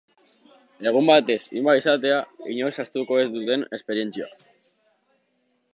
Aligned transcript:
Egun 0.91 1.09
batez 1.09 1.37
himba 1.59 1.75
izatea, 1.81 2.17
inoiz 2.55 2.73
ahaztuko 2.77 3.21
ez 3.25 3.27
duten 3.37 3.67
esperientzia. 3.79 4.31